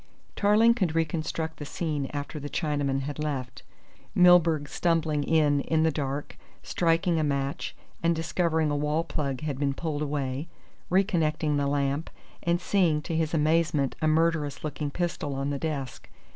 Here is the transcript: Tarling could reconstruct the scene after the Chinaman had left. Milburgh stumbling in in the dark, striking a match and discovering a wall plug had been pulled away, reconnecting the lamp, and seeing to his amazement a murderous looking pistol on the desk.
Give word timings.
Tarling 0.35 0.73
could 0.73 0.95
reconstruct 0.95 1.57
the 1.57 1.63
scene 1.65 2.07
after 2.11 2.39
the 2.39 2.49
Chinaman 2.49 3.01
had 3.01 3.19
left. 3.19 3.61
Milburgh 4.15 4.67
stumbling 4.67 5.23
in 5.23 5.59
in 5.61 5.83
the 5.83 5.91
dark, 5.91 6.39
striking 6.63 7.19
a 7.19 7.23
match 7.23 7.75
and 8.01 8.15
discovering 8.15 8.71
a 8.71 8.75
wall 8.75 9.03
plug 9.03 9.41
had 9.41 9.59
been 9.59 9.75
pulled 9.75 10.01
away, 10.01 10.47
reconnecting 10.89 11.57
the 11.57 11.67
lamp, 11.67 12.09
and 12.41 12.59
seeing 12.59 13.03
to 13.03 13.15
his 13.15 13.35
amazement 13.35 13.95
a 14.01 14.07
murderous 14.07 14.63
looking 14.63 14.89
pistol 14.89 15.35
on 15.35 15.51
the 15.51 15.59
desk. 15.59 16.09